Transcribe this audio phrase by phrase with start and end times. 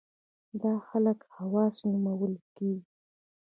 [0.61, 2.83] دا خلک خواص نومول کېږي.